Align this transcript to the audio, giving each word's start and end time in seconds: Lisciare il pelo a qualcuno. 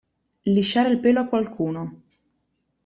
Lisciare 0.49 0.89
il 0.89 0.99
pelo 0.99 1.19
a 1.19 1.25
qualcuno. 1.27 2.01